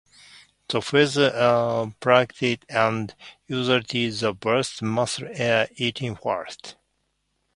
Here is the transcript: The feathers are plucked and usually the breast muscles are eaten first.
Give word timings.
The 0.69 0.81
feathers 0.81 1.15
are 1.19 1.93
plucked 1.99 2.41
and 2.69 3.13
usually 3.45 4.09
the 4.09 4.33
breast 4.33 4.81
muscles 4.81 5.29
are 5.39 5.67
eaten 5.75 6.15
first. 6.15 6.75